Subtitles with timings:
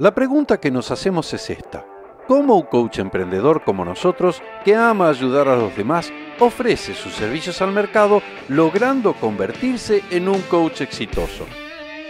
[0.00, 1.84] La pregunta que nos hacemos es esta.
[2.26, 7.60] ¿Cómo un coach emprendedor como nosotros, que ama ayudar a los demás, ofrece sus servicios
[7.60, 11.44] al mercado logrando convertirse en un coach exitoso?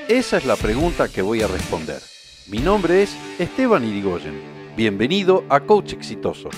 [0.06, 2.00] Esa es la pregunta que voy a responder.
[2.48, 4.40] Mi nombre es Esteban Irigoyen.
[4.76, 6.48] Bienvenido a Coach Exitoso.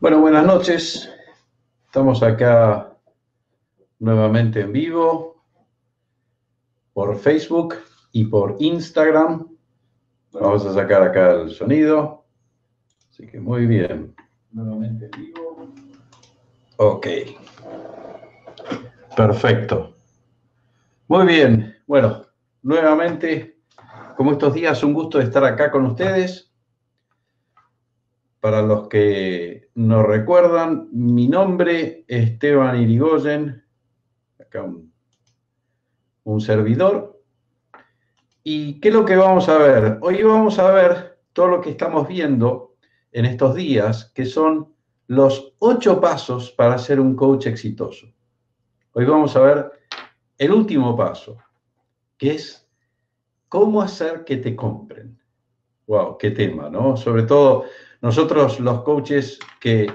[0.00, 1.12] Bueno, buenas noches.
[1.84, 2.96] Estamos acá
[3.98, 5.44] nuevamente en vivo
[6.94, 7.74] por Facebook
[8.16, 9.46] y por Instagram.
[10.32, 12.24] Vamos a sacar acá el sonido.
[13.10, 14.14] Así que muy bien.
[14.52, 15.68] Nuevamente vivo.
[16.78, 17.06] Ok.
[19.14, 19.98] Perfecto.
[21.08, 21.76] Muy bien.
[21.86, 22.24] Bueno,
[22.62, 23.58] nuevamente,
[24.16, 26.50] como estos días, un gusto estar acá con ustedes.
[28.40, 33.62] Para los que no recuerdan, mi nombre es Esteban Irigoyen.
[34.40, 34.90] Acá un,
[36.24, 37.15] un servidor.
[38.48, 39.98] ¿Y qué es lo que vamos a ver?
[40.02, 42.76] Hoy vamos a ver todo lo que estamos viendo
[43.10, 44.72] en estos días, que son
[45.08, 48.06] los ocho pasos para ser un coach exitoso.
[48.92, 49.72] Hoy vamos a ver
[50.38, 51.38] el último paso,
[52.16, 52.70] que es
[53.48, 55.20] cómo hacer que te compren.
[55.88, 56.96] Wow, qué tema, ¿no?
[56.96, 57.64] Sobre todo
[58.00, 59.92] nosotros los coaches que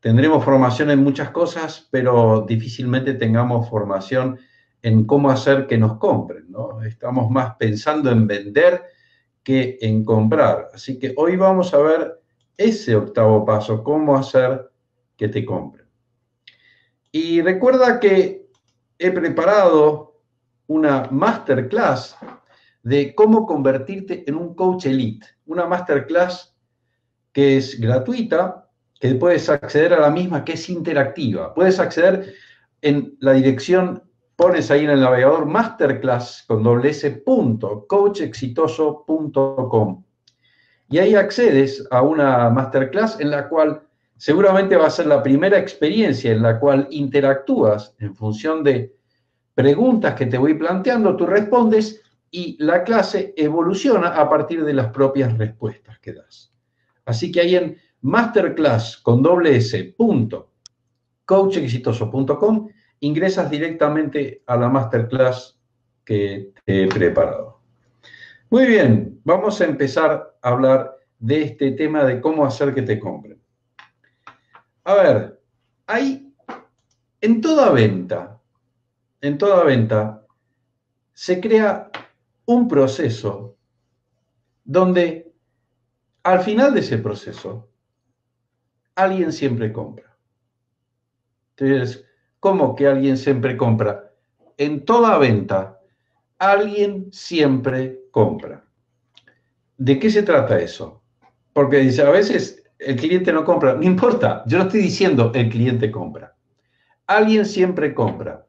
[0.00, 4.55] tendremos formación en muchas cosas, pero difícilmente tengamos formación en
[5.04, 6.82] cómo hacer que nos compren, ¿no?
[6.82, 8.84] Estamos más pensando en vender
[9.42, 10.68] que en comprar.
[10.72, 12.20] Así que hoy vamos a ver
[12.56, 14.70] ese octavo paso, cómo hacer
[15.16, 15.86] que te compren.
[17.10, 18.48] Y recuerda que
[18.98, 20.20] he preparado
[20.68, 22.16] una masterclass
[22.82, 25.26] de cómo convertirte en un coach elite.
[25.46, 26.56] Una masterclass
[27.32, 31.52] que es gratuita, que puedes acceder a la misma, que es interactiva.
[31.52, 32.34] Puedes acceder
[32.80, 34.05] en la dirección
[34.36, 37.22] pones ahí en el navegador masterclass con doble s
[40.88, 43.82] y ahí accedes a una masterclass en la cual
[44.16, 48.94] seguramente va a ser la primera experiencia en la cual interactúas en función de
[49.54, 54.88] preguntas que te voy planteando, tú respondes y la clase evoluciona a partir de las
[54.88, 56.52] propias respuestas que das.
[57.06, 59.94] Así que ahí en masterclass con doble s
[63.00, 65.58] ingresas directamente a la masterclass
[66.04, 67.60] que te he preparado.
[68.48, 73.00] Muy bien, vamos a empezar a hablar de este tema de cómo hacer que te
[73.00, 73.40] compren.
[74.84, 75.40] A ver,
[75.86, 76.32] hay
[77.20, 78.40] en toda venta,
[79.20, 80.24] en toda venta,
[81.12, 81.90] se crea
[82.44, 83.56] un proceso
[84.64, 85.32] donde
[86.22, 87.68] al final de ese proceso
[88.94, 90.16] alguien siempre compra.
[91.56, 92.05] Entonces,
[92.40, 94.12] ¿Cómo que alguien siempre compra?
[94.56, 95.80] En toda venta,
[96.38, 98.64] alguien siempre compra.
[99.76, 101.02] ¿De qué se trata eso?
[101.52, 103.74] Porque dice, a veces el cliente no compra.
[103.74, 106.34] No importa, yo no estoy diciendo el cliente compra.
[107.06, 108.46] Alguien siempre compra.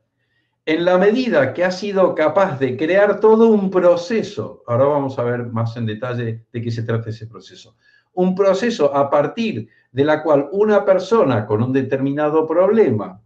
[0.66, 5.24] En la medida que ha sido capaz de crear todo un proceso, ahora vamos a
[5.24, 7.78] ver más en detalle de qué se trata ese proceso,
[8.14, 13.22] un proceso a partir de la cual una persona con un determinado problema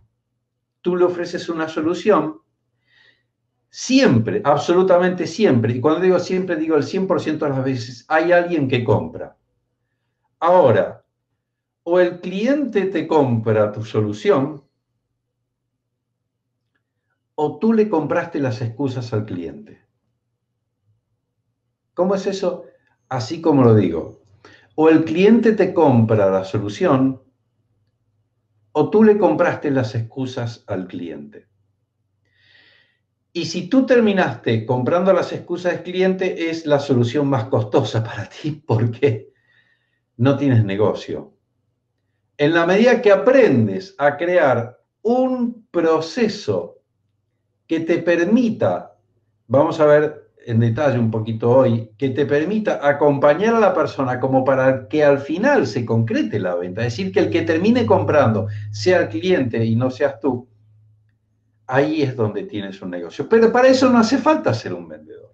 [0.81, 2.41] tú le ofreces una solución,
[3.69, 8.67] siempre, absolutamente siempre, y cuando digo siempre digo el 100% de las veces, hay alguien
[8.67, 9.37] que compra.
[10.39, 11.05] Ahora,
[11.83, 14.63] o el cliente te compra tu solución,
[17.35, 19.81] o tú le compraste las excusas al cliente.
[21.93, 22.65] ¿Cómo es eso?
[23.09, 24.21] Así como lo digo.
[24.75, 27.21] O el cliente te compra la solución,
[28.73, 31.47] o tú le compraste las excusas al cliente.
[33.33, 38.27] Y si tú terminaste comprando las excusas del cliente, es la solución más costosa para
[38.29, 39.31] ti porque
[40.17, 41.33] no tienes negocio.
[42.37, 46.79] En la medida que aprendes a crear un proceso
[47.67, 48.97] que te permita,
[49.47, 54.19] vamos a ver en detalle un poquito hoy, que te permita acompañar a la persona
[54.19, 56.81] como para que al final se concrete la venta.
[56.81, 60.47] Es decir, que el que termine comprando sea el cliente y no seas tú,
[61.67, 63.27] ahí es donde tienes un negocio.
[63.29, 65.31] Pero para eso no hace falta ser un vendedor.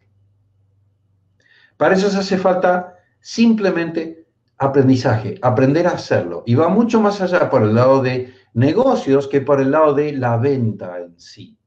[1.77, 4.25] Para eso se hace falta simplemente
[4.57, 6.43] aprendizaje, aprender a hacerlo.
[6.45, 10.13] Y va mucho más allá por el lado de negocios que por el lado de
[10.13, 11.57] la venta en sí.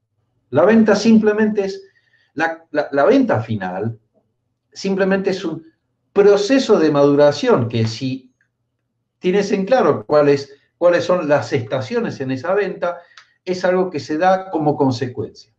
[0.50, 1.89] La venta simplemente es
[2.34, 3.98] la, venta final
[4.72, 5.64] simplemente es un
[6.12, 8.32] proceso de maduración que si
[9.18, 12.98] tienes en claro cuáles, cuáles son las estaciones en esa venta,
[13.44, 15.52] es algo que se da como consecuencia.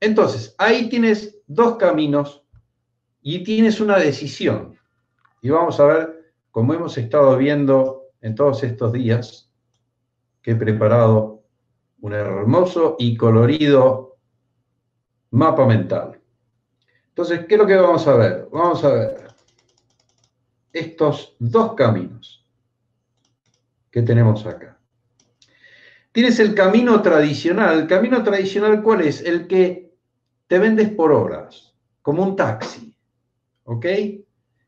[0.00, 2.44] Entonces, ahí tienes dos caminos
[3.20, 4.76] y tienes una decisión.
[5.42, 9.50] Y vamos a ver, como hemos estado viendo en todos estos días,
[10.42, 11.42] que he preparado
[12.00, 14.07] un hermoso y colorido
[15.30, 16.20] mapa mental.
[17.08, 18.48] Entonces, ¿qué es lo que vamos a ver?
[18.52, 19.28] Vamos a ver
[20.72, 22.46] estos dos caminos
[23.90, 24.78] que tenemos acá.
[26.12, 27.80] Tienes el camino tradicional.
[27.80, 29.22] ¿El camino tradicional cuál es?
[29.22, 29.92] El que
[30.46, 32.94] te vendes por horas, como un taxi.
[33.64, 33.86] ¿Ok?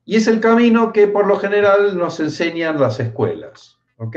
[0.05, 3.79] Y es el camino que por lo general nos enseñan las escuelas.
[3.97, 4.17] ¿Ok?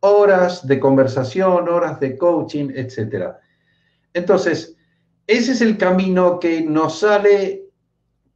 [0.00, 3.34] Horas de conversación, horas de coaching, etc.
[4.12, 4.76] Entonces,
[5.26, 7.64] ese es el camino que nos sale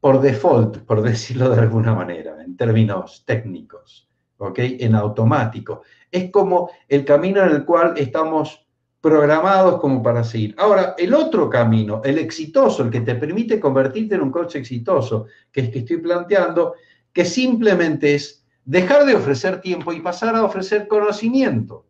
[0.00, 4.08] por default, por decirlo de alguna manera, en términos técnicos,
[4.38, 4.58] ¿ok?
[4.61, 5.82] En automático.
[6.11, 8.67] Es como el camino en el cual estamos
[9.00, 10.55] programados como para seguir.
[10.58, 15.26] Ahora, el otro camino, el exitoso, el que te permite convertirte en un coach exitoso,
[15.52, 16.75] que es que estoy planteando,
[17.12, 21.87] que simplemente es dejar de ofrecer tiempo y pasar a ofrecer conocimiento.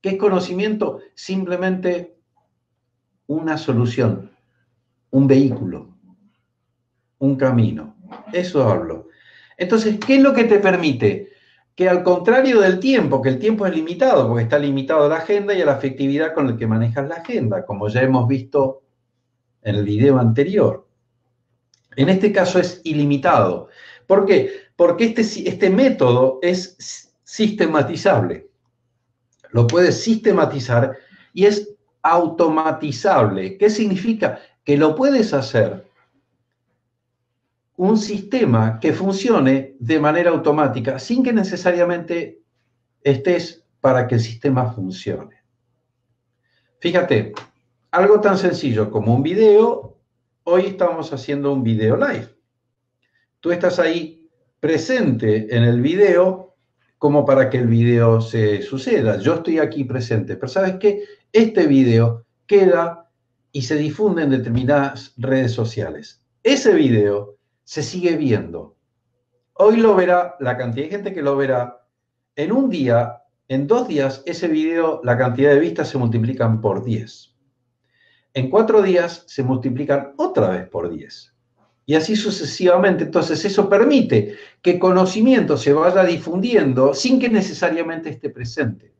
[0.00, 1.00] ¿Qué es conocimiento?
[1.14, 2.16] Simplemente
[3.26, 4.30] una solución,
[5.10, 5.94] un vehículo,
[7.18, 7.96] un camino.
[8.32, 9.08] Eso hablo.
[9.56, 11.30] Entonces, ¿qué es lo que te permite?
[11.74, 15.16] Que al contrario del tiempo, que el tiempo es limitado, porque está limitado a la
[15.16, 18.82] agenda y a la efectividad con la que manejas la agenda, como ya hemos visto
[19.62, 20.86] en el video anterior.
[21.96, 23.68] En este caso es ilimitado.
[24.06, 24.50] ¿Por qué?
[24.76, 28.48] Porque este, este método es sistematizable.
[29.50, 30.96] Lo puedes sistematizar
[31.32, 33.56] y es automatizable.
[33.56, 34.40] ¿Qué significa?
[34.64, 35.84] Que lo puedes hacer
[37.76, 42.42] un sistema que funcione de manera automática sin que necesariamente
[43.02, 45.42] estés para que el sistema funcione.
[46.78, 47.32] Fíjate,
[47.90, 49.98] algo tan sencillo como un video,
[50.44, 52.28] hoy estamos haciendo un video live.
[53.40, 54.28] Tú estás ahí
[54.60, 56.54] presente en el video
[56.98, 59.18] como para que el video se suceda.
[59.18, 61.02] Yo estoy aquí presente, pero ¿sabes qué?
[61.32, 63.08] Este video queda
[63.52, 66.22] y se difunde en determinadas redes sociales.
[66.42, 68.76] Ese video se sigue viendo.
[69.54, 71.86] Hoy lo verá la cantidad de gente que lo verá.
[72.36, 76.84] En un día, en dos días, ese video, la cantidad de vistas se multiplican por
[76.84, 77.34] 10.
[78.34, 81.34] En cuatro días se multiplican otra vez por 10.
[81.86, 83.04] Y así sucesivamente.
[83.04, 88.92] Entonces eso permite que conocimiento se vaya difundiendo sin que necesariamente esté presente.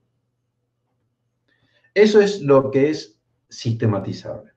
[1.94, 3.18] Eso es lo que es
[3.48, 4.52] sistematizable.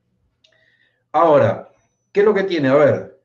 [1.11, 1.69] Ahora,
[2.11, 2.69] ¿qué es lo que tiene?
[2.69, 3.15] A ver,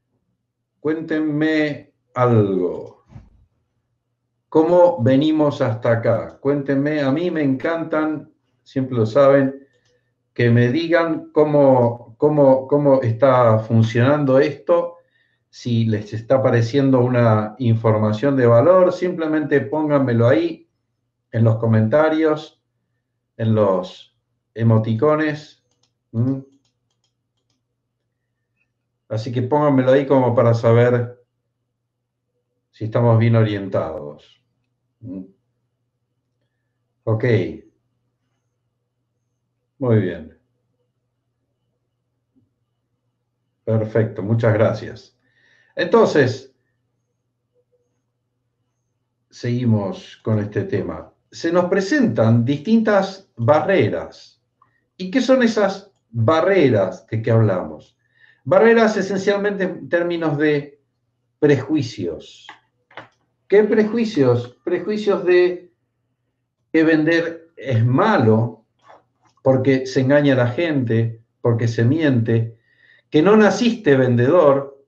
[0.80, 3.04] Cuéntenme algo.
[4.48, 6.38] ¿Cómo venimos hasta acá?
[6.40, 9.66] Cuéntenme, a mí me encantan, siempre lo saben,
[10.32, 14.96] que me digan cómo, cómo, cómo está funcionando esto,
[15.50, 20.66] si les está pareciendo una información de valor, simplemente pónganmelo ahí
[21.30, 22.59] en los comentarios,
[23.40, 24.14] en los
[24.52, 25.64] emoticones.
[29.08, 31.24] Así que pónganmelo ahí como para saber
[32.70, 34.44] si estamos bien orientados.
[37.04, 37.24] Ok.
[39.78, 40.38] Muy bien.
[43.64, 45.18] Perfecto, muchas gracias.
[45.74, 46.54] Entonces,
[49.30, 51.10] seguimos con este tema.
[51.30, 54.42] Se nos presentan distintas barreras.
[54.96, 57.96] ¿Y qué son esas barreras de que hablamos?
[58.44, 60.80] Barreras esencialmente en términos de
[61.38, 62.46] prejuicios.
[63.48, 64.58] ¿Qué prejuicios?
[64.64, 65.72] Prejuicios de
[66.72, 68.64] que vender es malo
[69.42, 72.56] porque se engaña a la gente, porque se miente,
[73.08, 74.84] que no naciste vendedor,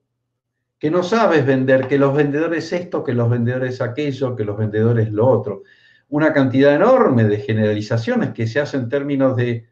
[0.79, 5.11] que no sabes vender, que los vendedores esto, que los vendedores aquello, que los vendedores
[5.11, 5.63] lo otro.
[6.13, 9.67] Una cantidad enorme de generalizaciones que se hacen en términos de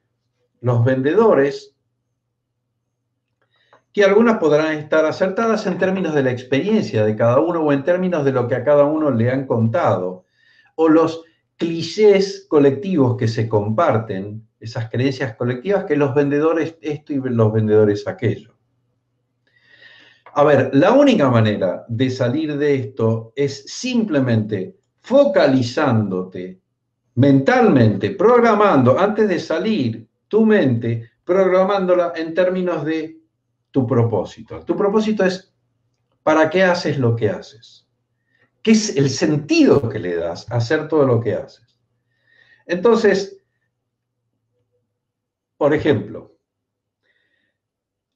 [0.62, 1.75] los vendedores
[3.93, 7.83] que algunas podrán estar acertadas en términos de la experiencia de cada uno o en
[7.83, 10.25] términos de lo que a cada uno le han contado,
[10.74, 11.24] o los
[11.57, 18.07] clichés colectivos que se comparten, esas creencias colectivas que los vendedores esto y los vendedores
[18.07, 18.55] aquello.
[20.33, 26.62] A ver, la única manera de salir de esto es simplemente focalizándote
[27.15, 33.20] mentalmente, programando, antes de salir tu mente, programándola en términos de
[33.70, 34.63] tu propósito.
[34.63, 35.53] Tu propósito es,
[36.24, 37.88] ¿para qué haces lo que haces?
[38.62, 41.79] ¿Qué es el sentido que le das a hacer todo lo que haces?
[42.65, 43.38] Entonces,
[45.58, 46.38] por ejemplo,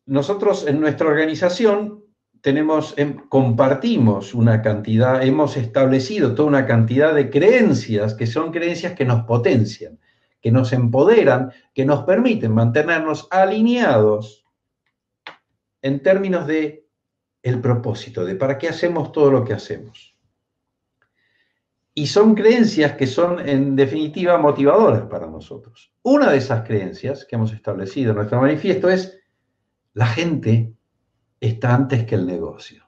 [0.05, 2.04] nosotros en nuestra organización
[2.45, 8.93] tenemos, em, compartimos una cantidad, hemos establecido toda una cantidad de creencias que son creencias
[8.93, 9.97] que nos potencian,
[10.39, 14.45] que nos empoderan, que nos permiten mantenernos alineados
[15.81, 16.85] en términos de
[17.41, 20.15] el propósito, de para qué hacemos todo lo que hacemos.
[21.95, 25.91] Y son creencias que son en definitiva motivadoras para nosotros.
[26.03, 29.17] Una de esas creencias que hemos establecido en nuestro manifiesto es
[29.93, 30.75] la gente
[31.39, 32.85] está antes que el negocio.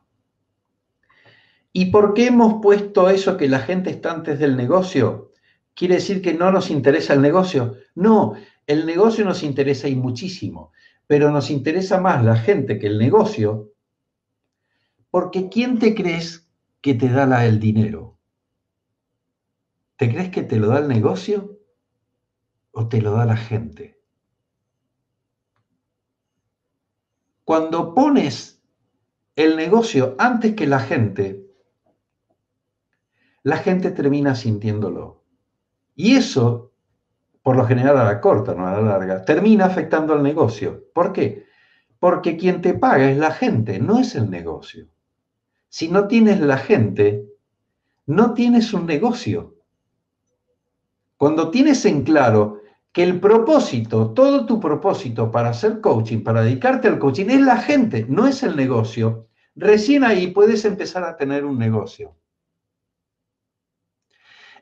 [1.73, 5.31] ¿Y por qué hemos puesto eso que la gente está antes del negocio?
[5.75, 7.75] ¿Quiere decir que no nos interesa el negocio?
[7.93, 8.33] No,
[8.65, 10.71] el negocio nos interesa y muchísimo,
[11.05, 13.73] pero nos interesa más la gente que el negocio,
[15.11, 16.49] porque ¿quién te crees
[16.81, 18.17] que te da la, el dinero?
[19.97, 21.59] ¿Te crees que te lo da el negocio
[22.71, 23.96] o te lo da la gente?
[27.47, 28.61] Cuando pones
[29.37, 31.45] el negocio antes que la gente,
[33.41, 35.23] la gente termina sintiéndolo.
[35.95, 36.73] Y eso,
[37.41, 40.87] por lo general a la corta, no a la larga, termina afectando al negocio.
[40.93, 41.45] ¿Por qué?
[41.99, 44.89] Porque quien te paga es la gente, no es el negocio.
[45.69, 47.29] Si no tienes la gente,
[48.07, 49.55] no tienes un negocio.
[51.15, 52.59] Cuando tienes en claro
[52.97, 57.57] que el propósito, todo tu propósito para hacer coaching, para dedicarte al coaching, es la
[57.57, 62.15] gente, no es el negocio, recién ahí puedes empezar a tener un negocio.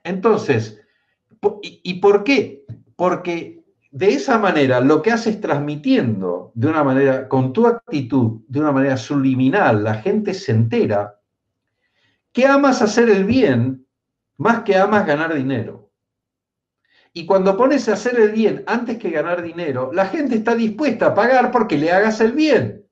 [0.04, 0.82] Entonces,
[1.62, 2.66] ¿y, por qué?
[2.98, 8.60] Porque de esa manera lo que haces transmitiendo de una manera, con tu actitud, de
[8.60, 11.22] una manera subliminal, la gente se entera
[12.34, 13.88] que amas hacer el bien
[14.36, 15.85] más que amas ganar dinero.
[17.18, 21.08] Y cuando pones a hacer el bien antes que ganar dinero, la gente está dispuesta
[21.08, 22.86] a pagar porque le hagas el bien.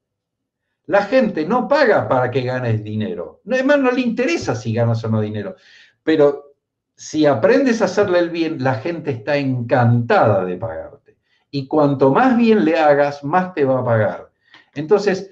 [0.86, 3.42] La gente no paga para que ganes dinero.
[3.46, 5.58] Además, no le interesa si ganas o no dinero.
[6.04, 6.56] Pero
[6.96, 11.18] si aprendes a hacerle el bien, la gente está encantada de pagarte.
[11.52, 14.32] Y cuanto más bien le hagas, más te va a pagar.
[14.74, 15.32] Entonces,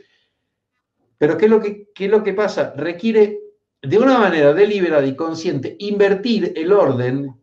[1.17, 2.73] pero ¿qué es lo que, qué es lo que pasa?
[2.75, 3.39] Requiere
[3.81, 7.40] de una manera deliberada y consciente invertir el orden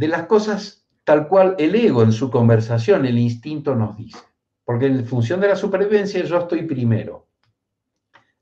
[0.00, 4.18] de las cosas tal cual el ego en su conversación, el instinto nos dice.
[4.64, 7.28] Porque en función de la supervivencia yo estoy primero.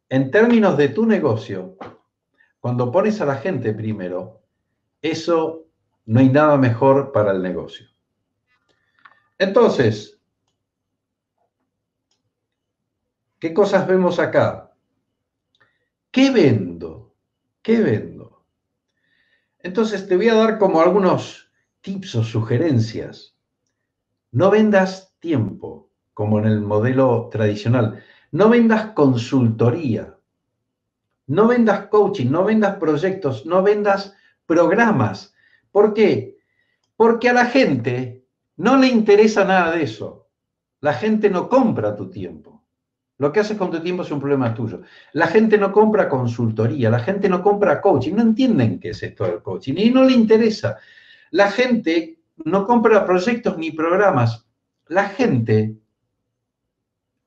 [0.09, 1.77] En términos de tu negocio,
[2.61, 4.41] cuando pones a la gente primero,
[5.03, 5.67] eso
[6.07, 7.89] no hay nada mejor para el negocio.
[9.37, 10.21] Entonces,
[13.41, 14.73] ¿qué cosas vemos acá?
[16.13, 17.17] ¿Qué vendo?
[17.63, 18.45] ¿Qué vendo?
[19.59, 21.48] Entonces te voy a dar como algunos
[21.89, 23.35] tips o sugerencias.
[24.31, 28.05] No vendas tiempo, como en el modelo tradicional.
[28.31, 30.15] No vendas consultoría.
[31.27, 34.15] No vendas coaching, no vendas proyectos, no vendas
[34.45, 35.35] programas.
[35.73, 36.37] ¿Por qué?
[36.95, 38.27] Porque a la gente
[38.57, 40.29] no le interesa nada de eso.
[40.81, 42.65] La gente no compra tu tiempo.
[43.17, 44.83] Lo que haces con tu tiempo es un problema tuyo.
[45.15, 49.25] La gente no compra consultoría, la gente no compra coaching, no entienden qué es esto
[49.25, 50.77] del coaching y no le interesa.
[51.31, 54.47] La gente no compra proyectos ni programas.
[54.87, 55.77] La gente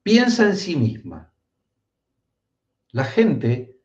[0.03, 1.31] piensa en sí misma.
[2.91, 3.79] La gente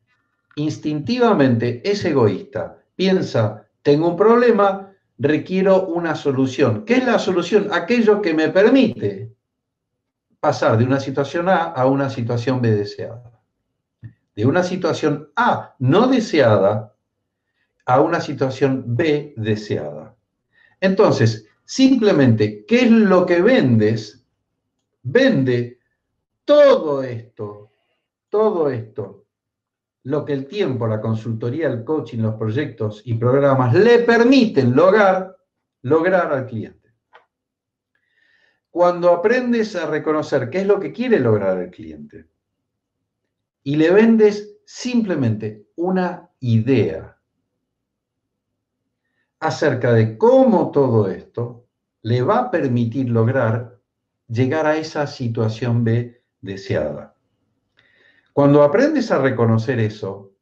[0.55, 2.83] instintivamente es egoísta.
[2.95, 6.83] Piensa, tengo un problema, requiero una solución.
[6.83, 7.69] ¿Qué es la solución?
[7.71, 9.35] Aquello que me permite
[10.39, 13.39] pasar de una situación A a una situación B deseada.
[14.35, 16.96] De una situación A no deseada
[17.87, 20.13] a una situación B deseada.
[20.81, 24.25] Entonces, simplemente, ¿qué es lo que vendes?
[25.03, 25.79] Vende
[26.43, 27.71] todo esto,
[28.27, 29.25] todo esto,
[30.03, 35.37] lo que el tiempo, la consultoría, el coaching, los proyectos y programas le permiten lograr,
[35.83, 36.93] lograr al cliente.
[38.69, 42.25] Cuando aprendes a reconocer qué es lo que quiere lograr el cliente
[43.63, 47.16] y le vendes simplemente una idea,
[49.39, 51.65] acerca de cómo todo esto
[52.01, 53.79] le va a permitir lograr
[54.27, 57.15] llegar a esa situación B deseada.
[58.33, 60.33] Cuando aprendes a reconocer eso,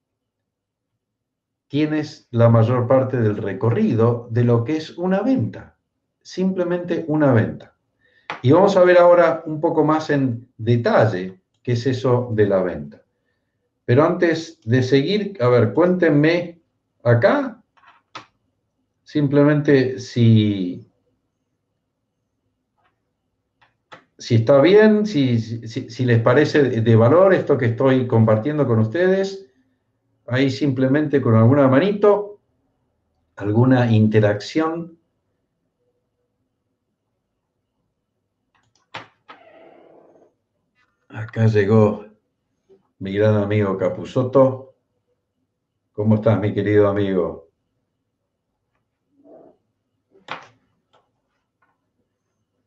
[1.67, 5.77] tienes la mayor parte del recorrido de lo que es una venta,
[6.21, 7.75] simplemente una venta.
[8.41, 12.61] Y vamos a ver ahora un poco más en detalle qué es eso de la
[12.61, 13.01] venta.
[13.85, 16.61] Pero antes de seguir, a ver, cuéntenme
[17.03, 17.54] acá
[19.05, 20.91] Simplemente si,
[24.17, 29.45] si está bien, si, si, les parece de valor esto que estoy compartiendo con ustedes.
[30.25, 32.39] Ahí simplemente con alguna manito,
[33.35, 34.97] alguna interacción.
[41.09, 42.07] Acá llegó
[42.97, 44.73] mi gran amigo Capusoto.
[45.93, 47.44] ¿Cómo estás, mi querido amigo?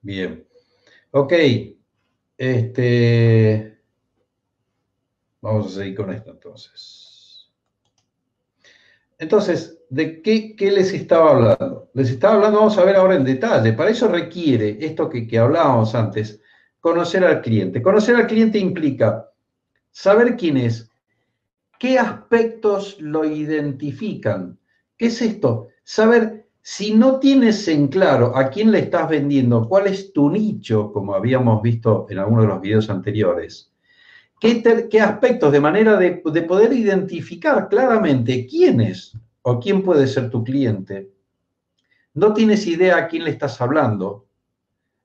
[0.02, 0.46] Bien.
[1.10, 1.32] Ok.
[2.36, 3.78] Este.
[5.40, 7.50] Vamos a seguir con esto entonces.
[9.18, 11.90] Entonces, ¿de qué, les estaba hablando?
[11.94, 13.72] Les estaba hablando, vamos a ver ahora en detalle.
[13.72, 16.40] Para eso requiere esto que, que hablábamos antes,
[16.80, 17.82] conocer al cliente.
[17.82, 19.30] Conocer al cliente implica
[19.90, 20.90] saber quién es,
[21.78, 24.58] qué aspectos lo identifican.
[24.96, 25.68] ¿Qué es esto?
[25.82, 26.37] Saber
[26.70, 31.14] si no tienes en claro a quién le estás vendiendo, cuál es tu nicho, como
[31.14, 33.72] habíamos visto en algunos de los videos anteriores,
[34.38, 40.28] qué, aspectos de manera de, de poder identificar claramente quién es o quién puede ser
[40.28, 41.10] tu cliente,
[42.12, 44.26] no tienes idea a quién le estás hablando,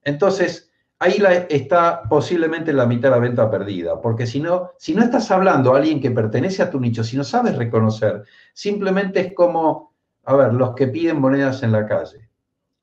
[0.04, 5.02] entonces ahí está posiblemente la mitad de la venta perdida, porque si no, si no
[5.02, 9.34] estás hablando a alguien que pertenece a tu nicho, si no sabes reconocer, simplemente es
[9.34, 9.93] como
[10.24, 12.30] a ver, los que piden monedas en la calle.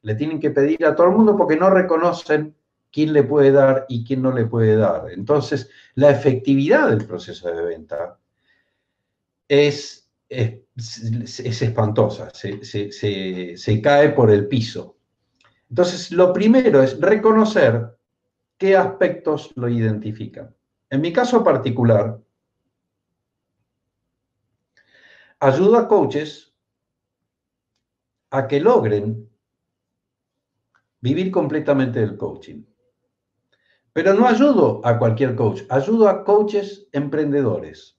[0.02, 2.54] Le tienen que pedir a todo el mundo porque no reconocen
[2.92, 5.10] quién le puede dar y quién no le puede dar.
[5.10, 8.18] Entonces, la efectividad del proceso de venta
[9.48, 14.96] es, es, espantosa, se, se cae por el piso.
[15.68, 17.96] Entonces, lo primero es reconocer
[18.58, 20.54] qué aspectos lo identifican.
[20.90, 22.18] En mi caso particular,
[25.38, 26.49] ayudo a coaches
[28.30, 29.28] a que logren
[31.00, 32.62] vivir completamente del coaching.
[33.92, 37.98] Pero no ayudo a cualquier coach, ayudo a coaches emprendedores.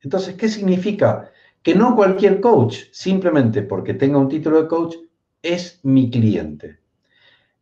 [0.00, 1.32] Entonces, ¿qué significa?
[1.62, 4.94] Que no cualquier coach, simplemente porque tenga un título de coach,
[5.42, 6.78] es mi cliente.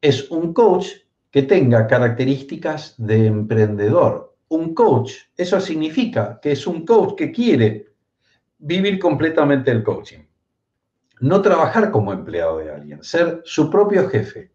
[0.02, 0.88] Es un coach
[1.30, 4.36] que tenga características de emprendedor.
[4.48, 7.94] Un coach, eso significa que es un coach que quiere
[8.58, 10.20] vivir completamente el coaching
[11.24, 14.52] no trabajar como empleado de alguien, ser su propio jefe.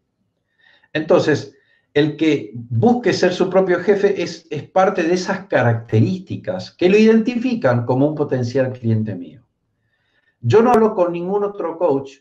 [0.93, 1.55] Entonces,
[1.95, 6.95] el que busque ser su propio jefe es, es, parte de esas características que lo
[6.95, 9.41] identifican como un potencial cliente mío.
[10.41, 12.11] Yo no hablo con ningún otro coach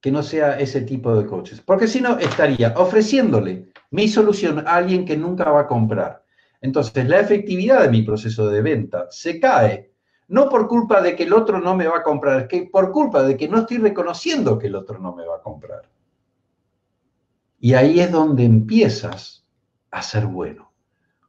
[0.00, 4.74] que no sea ese tipo de coaches, porque si no estaría ofreciéndole mi solución a
[4.74, 6.24] alguien que nunca va a comprar.
[6.60, 9.92] Entonces, la efectividad de mi proceso de venta se cae
[10.28, 12.92] no por culpa de que el otro no me va a comprar, es que por
[12.92, 15.82] culpa de que no estoy reconociendo que el otro no me va a comprar.
[17.58, 19.44] Y ahí es donde empiezas
[19.90, 20.72] a ser bueno.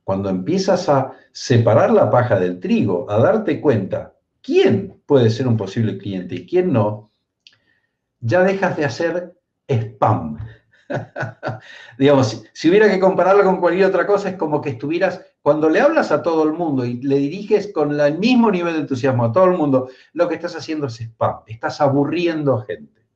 [0.04, 5.58] Cuando empiezas a separar la paja del trigo, a darte cuenta quién puede ser un
[5.58, 7.12] posible cliente y quién no,
[8.20, 9.34] ya dejas de hacer
[9.68, 10.38] spam.
[11.98, 15.80] Digamos, si hubiera que compararlo con cualquier otra cosa, es como que estuvieras cuando le
[15.80, 19.32] hablas a todo el mundo y le diriges con el mismo nivel de entusiasmo a
[19.32, 23.08] todo el mundo, lo que estás haciendo es spam, estás aburriendo gente.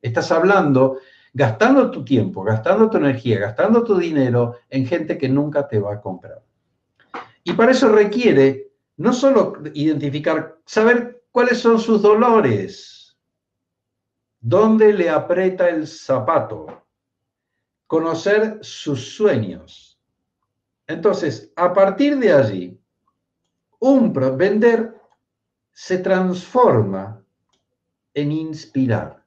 [0.00, 0.98] Estás hablando,
[1.32, 5.94] gastando tu tiempo, gastando tu energía, gastando tu dinero en gente que nunca te va
[5.94, 6.42] a comprar.
[7.42, 13.18] Y para eso requiere no solo identificar, saber cuáles son sus dolores,
[14.38, 16.86] dónde le aprieta el zapato,
[17.86, 19.83] conocer sus sueños
[20.86, 22.80] entonces, a partir de allí,
[23.78, 24.94] un vender
[25.72, 27.22] se transforma
[28.12, 29.24] en inspirar.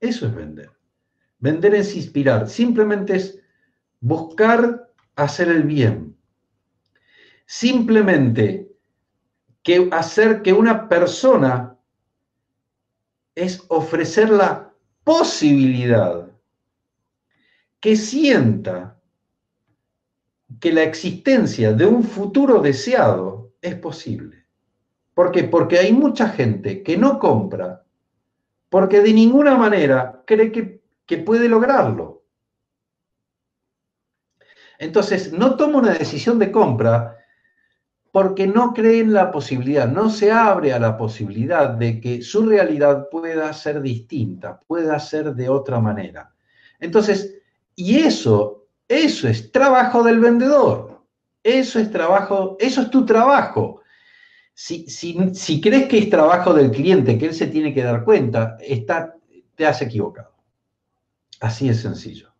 [0.00, 0.70] Eso es vender.
[1.38, 2.48] Vender es inspirar.
[2.48, 3.38] Simplemente es
[4.00, 6.16] buscar hacer el bien.
[7.46, 8.70] Simplemente
[9.62, 11.78] que hacer que una persona
[13.34, 14.72] es ofrecer la
[15.04, 16.30] posibilidad
[17.80, 18.97] que sienta
[20.60, 24.44] que la existencia de un futuro deseado es posible.
[25.14, 25.44] ¿Por qué?
[25.44, 27.84] Porque hay mucha gente que no compra
[28.68, 32.22] porque de ninguna manera cree que, que puede lograrlo.
[34.78, 37.16] Entonces, no toma una decisión de compra
[38.12, 42.46] porque no cree en la posibilidad, no se abre a la posibilidad de que su
[42.46, 46.32] realidad pueda ser distinta, pueda ser de otra manera.
[46.80, 47.42] Entonces,
[47.74, 48.57] y eso
[48.88, 50.88] eso es trabajo del vendedor.
[51.42, 53.82] Eso es trabajo, eso es tu trabajo.
[54.54, 58.56] Si, si, crees que es trabajo del cliente, que él se tiene que dar cuenta,
[58.60, 59.14] está,
[59.54, 60.34] te has equivocado.
[61.40, 62.32] Así es sencillo.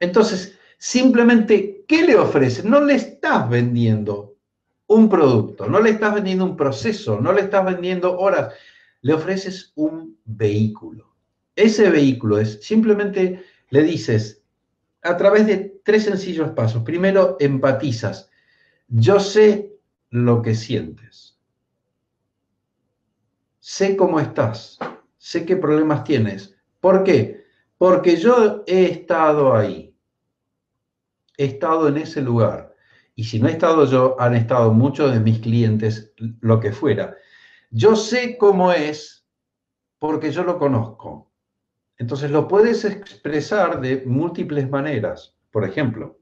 [0.00, 2.64] Entonces, simplemente, ¿qué le ofreces?
[2.64, 4.36] No le estás vendiendo
[4.86, 8.54] un producto, no le estás vendiendo un proceso, no le estás vendiendo horas,
[9.02, 11.14] le ofreces un vehículo.
[11.54, 14.42] Ese vehículo es simplemente le dices
[15.06, 16.82] a través de tres sencillos pasos.
[16.82, 18.30] Primero, empatizas.
[18.88, 19.72] Yo sé
[20.10, 21.38] lo que sientes.
[23.60, 24.78] Sé cómo estás.
[25.16, 26.56] Sé qué problemas tienes.
[26.80, 27.44] ¿Por qué?
[27.78, 29.94] Porque yo he estado ahí.
[31.36, 32.74] He estado en ese lugar.
[33.14, 37.16] Y si no he estado yo, han estado muchos de mis clientes, lo que fuera.
[37.70, 39.26] Yo sé cómo es
[39.98, 41.25] porque yo lo conozco.
[41.98, 45.34] Entonces lo puedes expresar de múltiples maneras.
[45.50, 46.18] Por ejemplo,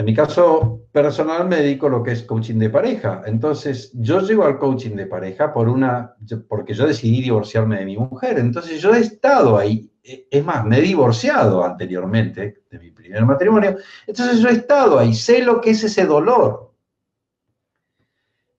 [0.00, 3.22] en mi caso personal me lo que es coaching de pareja.
[3.26, 6.16] Entonces, yo llego al coaching de pareja por una,
[6.48, 8.38] porque yo decidí divorciarme de mi mujer.
[8.38, 9.92] Entonces, yo he estado ahí.
[10.02, 13.76] E, es más, me he divorciado anteriormente de mi primer matrimonio.
[14.06, 15.14] Entonces, yo he estado ahí.
[15.14, 16.72] Sé lo que es ese dolor.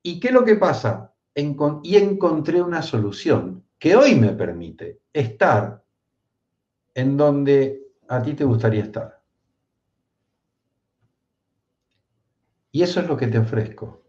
[0.04, 1.08] ¿Y qué es lo que pasa?
[1.34, 5.84] y encontré una solución que hoy me permite estar
[6.94, 9.20] en donde a ti te gustaría estar.
[12.72, 14.04] Y eso es lo que te ofrezco.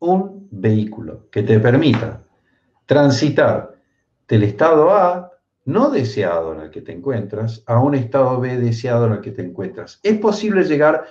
[0.00, 2.24] Un vehículo que te permita
[2.84, 3.76] transitar
[4.26, 5.30] del estado A,
[5.66, 9.30] no deseado en el que te encuentras, a un estado B deseado en el que
[9.30, 10.00] te encuentras.
[10.02, 11.04] Es posible llegar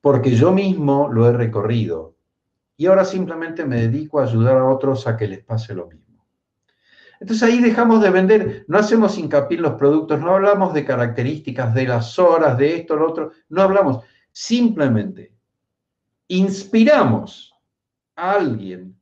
[0.00, 2.16] porque yo mismo lo he recorrido
[2.76, 6.09] y ahora simplemente me dedico a ayudar a otros a que les pase lo mismo.
[7.20, 11.74] Entonces ahí dejamos de vender, no hacemos hincapié en los productos, no hablamos de características,
[11.74, 14.02] de las horas, de esto, lo otro, no hablamos.
[14.32, 15.34] Simplemente
[16.28, 17.52] inspiramos
[18.16, 18.96] a alguien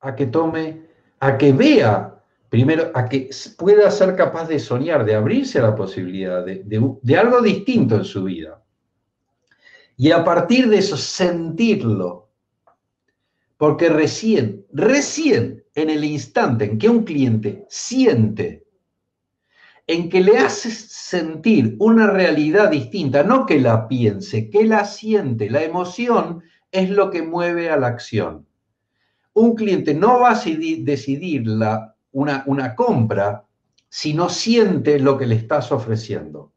[0.00, 0.86] a que tome,
[1.20, 3.28] a que vea, primero, a que
[3.58, 8.04] pueda ser capaz de soñar, de abrirse a la posibilidad de, de algo distinto en
[8.04, 8.62] su vida.
[9.98, 12.30] Y a partir de eso sentirlo.
[13.58, 18.64] Porque recién, recién en el instante en que un cliente siente,
[19.86, 25.48] en que le haces sentir una realidad distinta, no que la piense, que la siente,
[25.48, 28.46] la emoción es lo que mueve a la acción.
[29.34, 31.44] Un cliente no va a decidir,
[32.10, 33.44] una, una compra
[33.88, 36.52] si no siente lo que le estás ofreciendo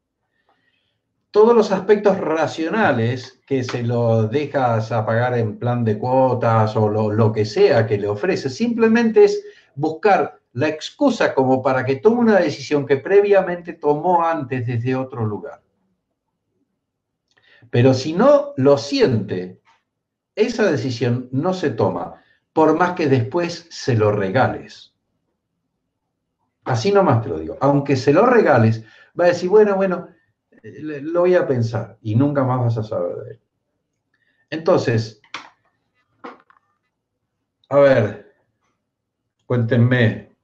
[1.32, 6.88] todos los aspectos racionales que se lo dejas a pagar en plan de cuotas o
[6.88, 9.42] lo, que sea que le ofreces, simplemente es
[9.74, 15.24] buscar la excusa como para que tome una decisión que previamente tomó antes desde otro
[15.24, 15.62] lugar.
[17.70, 19.58] Pero si no lo siente,
[20.36, 24.94] esa decisión no se toma, por más que después se lo regales.
[26.64, 27.56] Así nomás te lo digo.
[27.62, 28.84] Aunque se lo regales,
[29.18, 30.08] va a decir, bueno, bueno,
[30.62, 33.40] lo voy a pensar y nunca más vas a saber de él.
[34.50, 35.20] Entonces,
[37.68, 38.34] a ver,
[39.46, 40.36] cuéntenme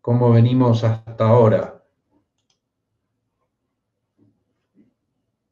[0.00, 1.84] cómo venimos hasta ahora.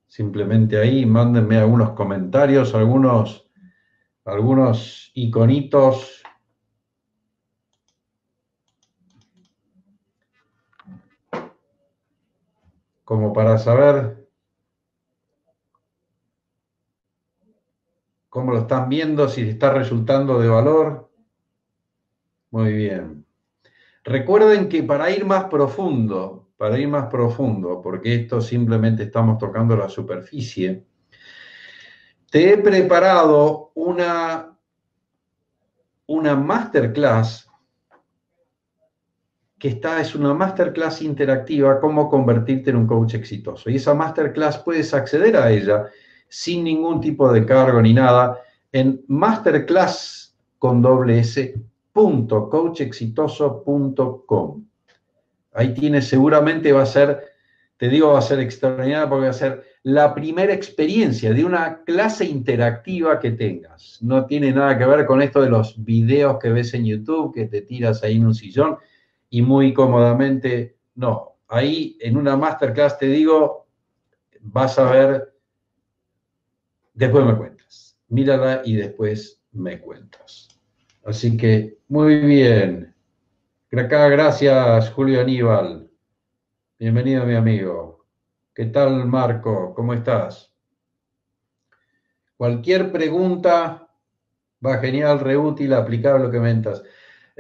[0.07, 3.49] Simplemente ahí, mándenme algunos comentarios, algunos,
[4.25, 6.18] algunos iconitos
[13.09, 14.29] como para saber
[18.29, 21.11] cómo lo están viendo, si está resultando de valor.
[22.51, 23.25] Muy bien.
[24.05, 29.75] Recuerden que para ir más profundo, para ir más profundo, porque esto simplemente estamos tocando
[29.75, 30.85] la superficie,
[32.31, 34.55] te he preparado una,
[36.05, 37.48] una masterclass
[39.59, 43.69] que está, es una masterclass interactiva, cómo convertirte en un coach exitoso.
[43.69, 45.87] Y esa masterclass puedes acceder a ella
[46.29, 48.41] sin ningún tipo de cargo ni nada
[48.73, 51.55] en masterclass con doble s,
[55.55, 57.21] Ahí tienes, seguramente va a ser,
[57.77, 61.83] te digo, va a ser extraordinaria porque va a ser la primera experiencia de una
[61.83, 63.99] clase interactiva que tengas.
[64.03, 67.47] No tiene nada que ver con esto de los videos que ves en YouTube, que
[67.47, 68.79] te tiras ahí en un sillón
[69.31, 71.37] y muy cómodamente, no.
[71.49, 73.67] Ahí en una masterclass te digo,
[74.41, 75.35] vas a ver,
[76.95, 77.99] después me cuentas.
[78.09, 80.49] Mírala y después me cuentas.
[81.05, 82.95] Así que, muy bien.
[83.71, 85.91] Gracias, Julio Aníbal.
[86.79, 88.07] Bienvenido, mi amigo.
[88.55, 89.75] ¿Qué tal, Marco?
[89.75, 90.55] ¿Cómo estás?
[92.37, 93.89] Cualquier pregunta
[94.65, 96.83] va genial, reútil, aplicable lo que mentas.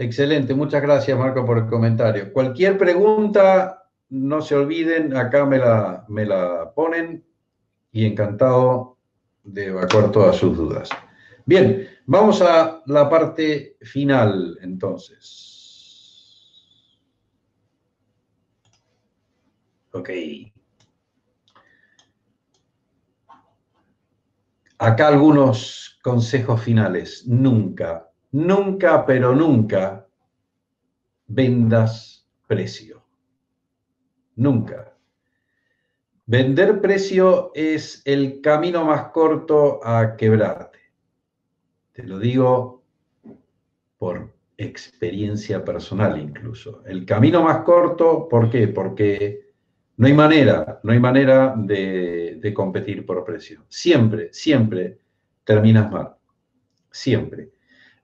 [0.00, 2.32] Excelente, muchas gracias Marco por el comentario.
[2.32, 7.26] Cualquier pregunta, no se olviden, acá me la, me la ponen
[7.90, 8.96] y encantado
[9.42, 10.88] de evacuar todas sus dudas.
[11.46, 15.48] Bien, vamos a la parte final entonces.
[19.90, 20.10] Ok.
[24.78, 27.26] Acá algunos consejos finales.
[27.26, 30.06] Nunca, nunca, pero nunca
[31.26, 33.04] vendas precio.
[34.36, 34.94] Nunca.
[36.26, 40.78] Vender precio es el camino más corto a quebrarte.
[41.92, 42.84] Te lo digo
[43.96, 46.82] por experiencia personal incluso.
[46.84, 48.68] El camino más corto, ¿por qué?
[48.68, 49.48] Porque
[49.96, 53.64] no hay manera, no hay manera de, competir por precio.
[53.68, 54.98] Siempre, siempre
[55.44, 56.16] terminas mal.
[56.90, 57.50] Siempre.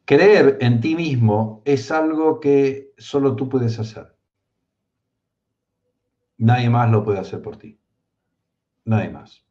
[0.04, 4.15] Creer en ti mismo es algo que solo tú puedes hacer.
[6.38, 7.78] Nadie más lo puede hacer por ti.
[8.84, 9.44] Nadie más.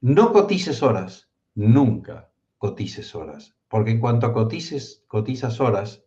[0.00, 6.02] No cotices horas, nunca cotices horas, porque en cuanto cotices, cotizas horas,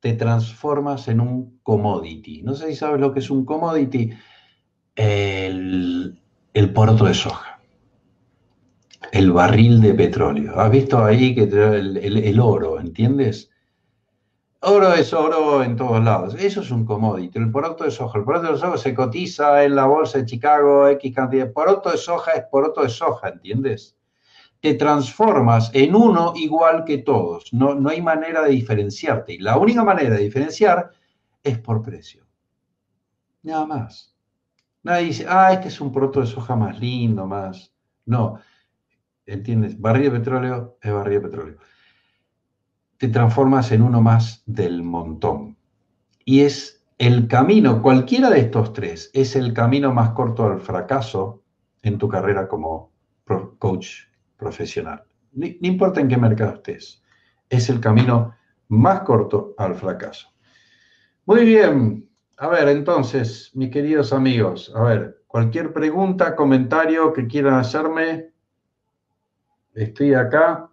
[0.00, 2.42] te transformas en un commodity.
[2.42, 4.10] No sé si sabes lo que es un commodity.
[4.94, 6.20] El,
[6.52, 7.52] el de soja
[9.12, 10.58] el barril de petróleo.
[10.58, 13.50] ¿Has visto ahí que el, el, oro, ¿entiendes?
[14.64, 16.34] Oro es oro en todos lados.
[16.38, 17.36] Eso es un commodity.
[17.38, 18.18] El poroto de soja.
[18.18, 21.46] El poroto de soja se cotiza en la bolsa de Chicago X cantidad.
[21.46, 23.96] El poroto de soja es poroto de soja, ¿entiendes?
[24.60, 27.52] Te transformas en uno igual que todos.
[27.52, 29.34] No, no hay manera de diferenciarte.
[29.34, 30.92] Y la única manera de diferenciar
[31.42, 32.24] es por precio.
[33.42, 34.14] Nada más.
[34.84, 37.72] Nadie dice, ah, este es un poroto de soja más lindo, más.
[38.06, 38.38] No.
[39.26, 39.80] ¿entiendes?
[39.80, 41.56] Barril de petróleo es barril de petróleo.
[43.02, 45.56] Te transformas en uno más del montón.
[46.24, 51.42] Y es el camino, cualquiera de estos tres, es el camino más corto al fracaso
[51.82, 52.92] en tu carrera como
[53.58, 54.02] coach
[54.36, 55.02] profesional.
[55.32, 57.02] No importa en qué mercado estés,
[57.50, 58.36] es el camino
[58.68, 60.28] más corto al fracaso.
[61.26, 67.54] Muy bien, a ver, entonces, mis queridos amigos, a ver, cualquier pregunta, comentario que quieran
[67.54, 68.30] hacerme,
[69.74, 70.68] estoy acá.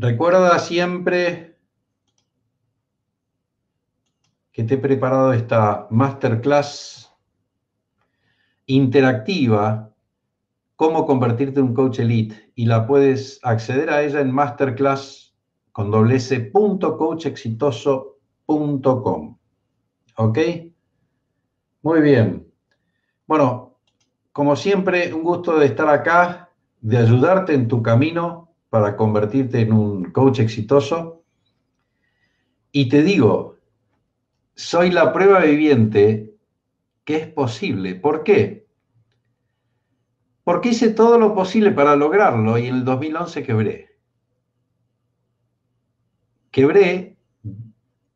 [0.00, 1.56] Recuerda siempre
[4.52, 7.12] que te he preparado esta masterclass
[8.66, 9.92] interactiva,
[10.76, 15.36] cómo convertirte en un coach elite, y la puedes acceder a ella en masterclass
[15.72, 15.92] con
[20.14, 20.38] ¿Ok?
[21.82, 22.46] Muy bien.
[23.26, 23.80] Bueno,
[24.30, 29.72] como siempre, un gusto de estar acá de ayudarte en tu camino para convertirte en
[29.72, 31.24] un coach exitoso.
[32.72, 33.56] Y te digo,
[34.54, 36.34] soy la prueba viviente
[37.04, 37.94] que es posible.
[37.94, 38.66] ¿Por qué?
[40.44, 43.98] Porque hice todo lo posible para lograrlo y en el 2011 quebré.
[46.50, 47.18] Quebré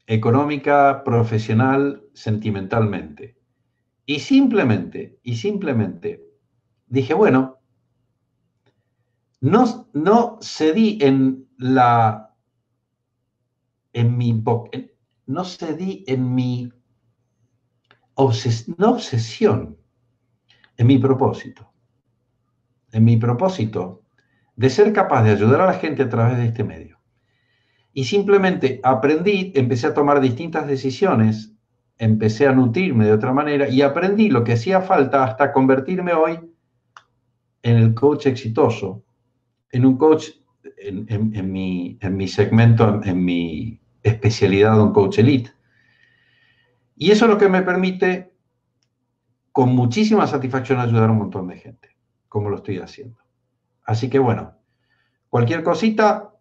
[0.06, 3.38] económica, profesional, sentimentalmente.
[4.04, 6.24] Y simplemente, y simplemente
[6.86, 7.61] dije, bueno,
[9.42, 12.32] no, no cedí en la,
[13.92, 14.40] en mi,
[15.26, 16.72] no cedí en mi,
[18.78, 19.76] no obsesión,
[20.76, 21.72] en mi propósito,
[22.92, 24.04] en mi propósito
[24.54, 27.00] de ser capaz de ayudar a la gente a través de este medio.
[27.92, 31.52] Y simplemente aprendí, empecé a tomar distintas decisiones,
[31.98, 36.38] empecé a nutrirme de otra manera y aprendí lo que hacía falta hasta convertirme hoy
[37.64, 39.04] en el coach exitoso
[39.72, 40.28] en un coach,
[40.76, 45.50] en, mi, en mi segmento, en, mi especialidad un coach elite.
[46.96, 48.34] Y eso es lo que me permite,
[49.50, 51.96] con muchísima satisfacción, ayudar a un montón de gente,
[52.28, 53.18] como lo estoy haciendo.
[53.84, 54.54] Así que bueno,
[55.28, 56.34] cualquier cosita,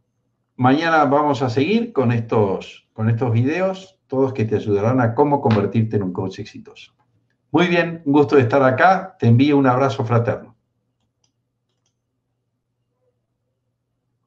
[0.58, 5.42] mañana vamos a seguir con estos, con estos videos, todos que te ayudarán a cómo
[5.42, 6.94] convertirte en un coach exitoso.
[7.50, 9.16] Muy bien, un gusto de estar acá.
[9.18, 10.51] Te envío un abrazo fraterno.